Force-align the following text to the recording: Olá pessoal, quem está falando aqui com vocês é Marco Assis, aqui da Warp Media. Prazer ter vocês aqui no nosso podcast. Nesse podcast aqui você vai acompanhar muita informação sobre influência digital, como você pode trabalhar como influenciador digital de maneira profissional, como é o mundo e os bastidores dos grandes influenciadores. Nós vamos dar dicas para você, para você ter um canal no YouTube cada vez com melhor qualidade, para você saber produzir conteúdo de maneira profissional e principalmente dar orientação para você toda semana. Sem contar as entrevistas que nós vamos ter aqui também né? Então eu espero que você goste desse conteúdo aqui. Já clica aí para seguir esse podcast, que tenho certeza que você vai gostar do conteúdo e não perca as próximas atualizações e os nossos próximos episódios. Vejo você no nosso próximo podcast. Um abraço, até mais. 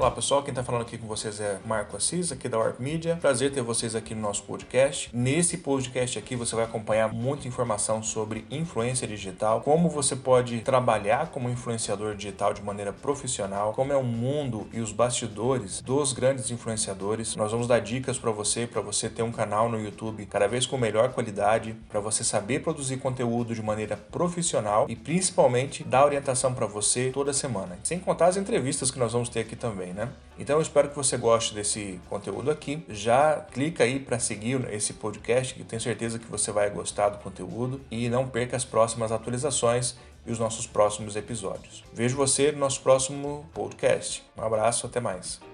Olá 0.00 0.10
pessoal, 0.10 0.42
quem 0.42 0.50
está 0.50 0.64
falando 0.64 0.80
aqui 0.80 0.96
com 0.96 1.06
vocês 1.06 1.40
é 1.40 1.60
Marco 1.66 1.94
Assis, 1.94 2.32
aqui 2.32 2.48
da 2.48 2.56
Warp 2.56 2.80
Media. 2.80 3.16
Prazer 3.16 3.52
ter 3.52 3.60
vocês 3.60 3.94
aqui 3.94 4.14
no 4.14 4.22
nosso 4.22 4.44
podcast. 4.44 5.10
Nesse 5.12 5.58
podcast 5.58 6.18
aqui 6.18 6.34
você 6.34 6.56
vai 6.56 6.64
acompanhar 6.64 7.12
muita 7.12 7.46
informação 7.46 8.02
sobre 8.02 8.46
influência 8.50 9.06
digital, 9.06 9.60
como 9.60 9.90
você 9.90 10.16
pode 10.16 10.58
trabalhar 10.60 11.30
como 11.30 11.50
influenciador 11.50 12.16
digital 12.16 12.54
de 12.54 12.62
maneira 12.62 12.94
profissional, 12.94 13.74
como 13.74 13.92
é 13.92 13.96
o 13.96 14.02
mundo 14.02 14.66
e 14.72 14.80
os 14.80 14.90
bastidores 14.90 15.82
dos 15.82 16.14
grandes 16.14 16.50
influenciadores. 16.50 17.36
Nós 17.36 17.52
vamos 17.52 17.66
dar 17.66 17.80
dicas 17.80 18.18
para 18.18 18.30
você, 18.30 18.66
para 18.66 18.80
você 18.80 19.10
ter 19.10 19.22
um 19.22 19.30
canal 19.30 19.68
no 19.68 19.78
YouTube 19.78 20.24
cada 20.24 20.48
vez 20.48 20.64
com 20.64 20.78
melhor 20.78 21.12
qualidade, 21.12 21.76
para 21.90 22.00
você 22.00 22.24
saber 22.24 22.60
produzir 22.60 22.96
conteúdo 22.96 23.54
de 23.54 23.62
maneira 23.62 23.98
profissional 23.98 24.86
e 24.88 24.96
principalmente 24.96 25.84
dar 25.84 26.06
orientação 26.06 26.54
para 26.54 26.64
você 26.64 27.10
toda 27.10 27.34
semana. 27.34 27.78
Sem 27.82 27.98
contar 27.98 28.28
as 28.28 28.38
entrevistas 28.38 28.90
que 28.90 28.98
nós 28.98 29.12
vamos 29.12 29.28
ter 29.28 29.40
aqui 29.40 29.59
também 29.60 29.92
né? 29.92 30.08
Então 30.38 30.56
eu 30.56 30.62
espero 30.62 30.88
que 30.88 30.96
você 30.96 31.18
goste 31.18 31.54
desse 31.54 32.00
conteúdo 32.08 32.50
aqui. 32.50 32.82
Já 32.88 33.36
clica 33.52 33.84
aí 33.84 34.00
para 34.00 34.18
seguir 34.18 34.66
esse 34.72 34.94
podcast, 34.94 35.54
que 35.54 35.62
tenho 35.62 35.80
certeza 35.80 36.18
que 36.18 36.26
você 36.26 36.50
vai 36.50 36.70
gostar 36.70 37.10
do 37.10 37.18
conteúdo 37.18 37.80
e 37.90 38.08
não 38.08 38.26
perca 38.26 38.56
as 38.56 38.64
próximas 38.64 39.12
atualizações 39.12 39.96
e 40.26 40.32
os 40.32 40.38
nossos 40.38 40.66
próximos 40.66 41.14
episódios. 41.14 41.84
Vejo 41.92 42.16
você 42.16 42.52
no 42.52 42.58
nosso 42.58 42.80
próximo 42.80 43.46
podcast. 43.52 44.24
Um 44.36 44.42
abraço, 44.42 44.86
até 44.86 44.98
mais. 44.98 45.49